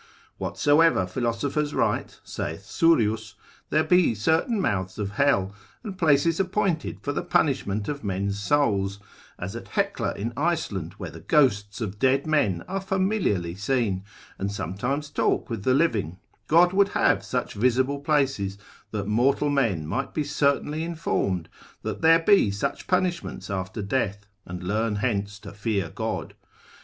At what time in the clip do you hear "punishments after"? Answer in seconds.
22.87-23.83